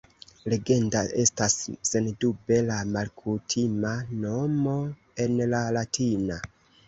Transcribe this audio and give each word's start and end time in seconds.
Legenda 0.51 1.01
estas 1.23 1.57
sendube 1.89 2.57
la 2.69 2.77
malkutima 2.95 3.91
nomo 4.25 4.75
en 5.27 5.37
la 5.55 5.61
latina. 5.79 6.41